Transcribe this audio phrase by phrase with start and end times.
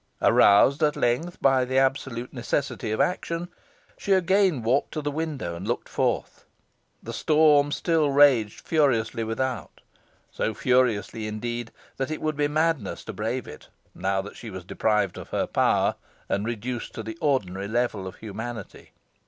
[0.19, 3.49] Aroused at length by the absolute necessity of action,
[3.99, 6.43] she again walked to the window and looked forth.
[7.03, 9.79] The storm still raged furiously without
[10.31, 14.65] so furiously, indeed, that it would be madness to brave it, now that she was
[14.65, 15.93] deprived of her power,
[16.27, 18.93] and reduced to the ordinary level of humanity.